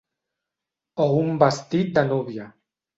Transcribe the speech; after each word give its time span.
O 1.07 1.07
un 1.21 1.31
vestit 1.47 1.95
de 2.01 2.09
núvia. 2.13 2.53